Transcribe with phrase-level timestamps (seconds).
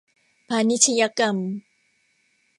[0.49, 1.35] พาณิชยกรรม